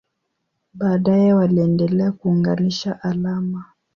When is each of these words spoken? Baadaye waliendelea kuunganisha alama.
Baadaye 0.73 1.33
waliendelea 1.33 2.11
kuunganisha 2.11 3.03
alama. 3.03 3.65